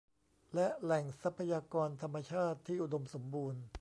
[0.53, 3.61] และแหล่งทรัพยากรธรรมชาติที่อุดมสมบูรณ์